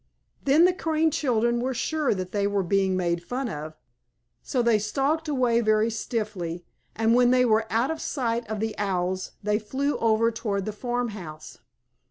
Then 0.43 0.65
the 0.65 0.73
Crane 0.73 1.11
children 1.11 1.59
were 1.59 1.75
sure 1.75 2.15
that 2.15 2.31
they 2.31 2.47
were 2.47 2.63
being 2.63 2.97
made 2.97 3.23
fun 3.23 3.47
of, 3.47 3.75
so 4.41 4.63
they 4.63 4.79
stalked 4.79 5.27
away 5.27 5.61
very 5.61 5.91
stiffly, 5.91 6.65
and 6.95 7.13
when 7.13 7.29
they 7.29 7.45
were 7.45 7.67
out 7.69 7.91
of 7.91 8.01
sight 8.01 8.49
of 8.49 8.59
the 8.59 8.73
Owls, 8.79 9.33
they 9.43 9.59
flew 9.59 9.97
over 9.99 10.31
toward 10.31 10.65
the 10.65 10.71
farmhouse. 10.73 11.59